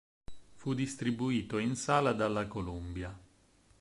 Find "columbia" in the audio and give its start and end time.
2.47-3.15